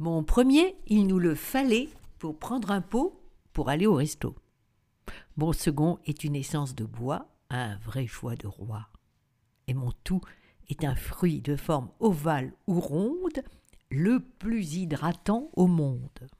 [0.00, 3.20] Mon premier, il nous le fallait pour prendre un pot
[3.52, 4.34] pour aller au resto.
[5.36, 8.88] Mon second est une essence de bois, un vrai choix de roi.
[9.66, 10.22] Et mon tout
[10.70, 13.42] est un fruit de forme ovale ou ronde,
[13.90, 16.30] le plus hydratant au monde.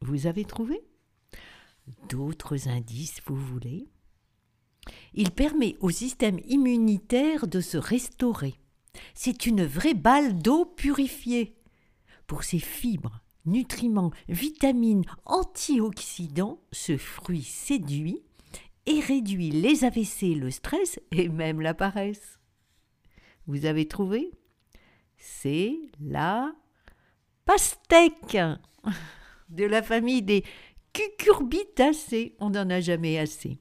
[0.00, 0.82] Vous avez trouvé?
[2.08, 3.88] D'autres indices, vous voulez?
[5.14, 8.58] Il permet au système immunitaire de se restaurer.
[9.14, 11.55] C'est une vraie balle d'eau purifiée.
[12.26, 18.22] Pour ses fibres, nutriments, vitamines, antioxydants, ce fruit séduit
[18.86, 22.38] et réduit les AVC, le stress et même la paresse.
[23.46, 24.32] Vous avez trouvé?
[25.16, 26.52] C'est la
[27.44, 28.38] pastèque
[29.48, 30.44] de la famille des
[30.92, 32.36] cucurbitacées.
[32.40, 33.60] On n'en a jamais assez.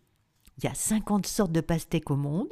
[0.57, 2.51] Il y a 50 sortes de pastèques au monde.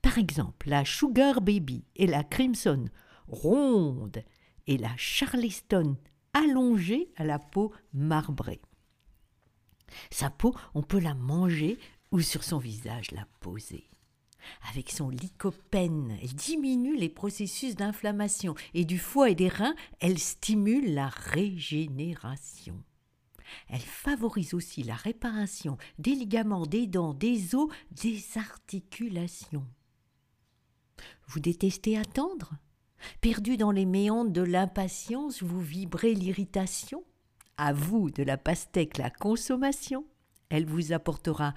[0.00, 2.86] Par exemple, la Sugar Baby et la Crimson
[3.28, 4.22] ronde
[4.66, 5.96] et la Charleston
[6.32, 8.60] allongée à la peau marbrée.
[10.10, 11.78] Sa peau, on peut la manger
[12.10, 13.88] ou sur son visage la poser.
[14.70, 20.18] Avec son lycopène, elle diminue les processus d'inflammation et du foie et des reins, elle
[20.18, 22.82] stimule la régénération.
[23.68, 29.66] Elle favorise aussi la réparation des ligaments, des dents, des os, des articulations.
[31.26, 32.54] Vous détestez attendre?
[33.20, 37.04] Perdu dans les méandres de l'impatience, vous vibrez l'irritation
[37.56, 40.04] À vous de la pastèque la consommation.
[40.48, 41.54] Elle vous apportera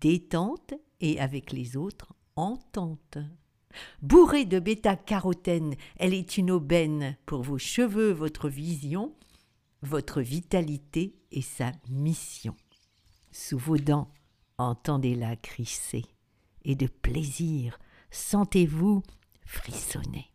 [0.00, 3.18] détente et avec les autres entente.
[4.02, 9.14] Bourrée de bêta-carotène, elle est une aubaine pour vos cheveux, votre vision,
[9.82, 12.54] votre vitalité et sa mission.
[13.32, 14.08] Sous vos dents,
[14.58, 16.04] entendez-la crisser,
[16.64, 17.78] et de plaisir,
[18.10, 19.02] sentez-vous
[19.44, 20.30] frissonner.